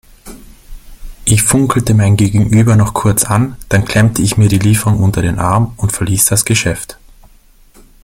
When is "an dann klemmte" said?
3.23-4.23